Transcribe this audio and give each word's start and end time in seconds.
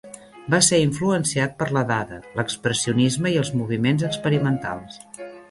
Va 0.51 0.59
ser 0.67 0.77
influenciat 0.83 1.53
per 1.59 1.67
la 1.77 1.83
dada, 1.91 2.17
l'expressionisme 2.39 3.35
i 3.37 3.39
els 3.43 3.53
moviments 3.61 4.09
experimentals. 4.11 4.99